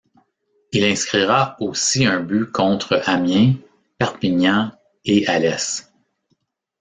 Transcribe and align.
Il 0.71 0.83
inscrira 0.83 1.55
aussi 1.59 2.07
un 2.07 2.21
but 2.21 2.45
contre 2.51 3.03
Amiens, 3.05 3.53
Perpignan 3.99 4.71
et 5.05 5.27
Alès. 5.27 5.93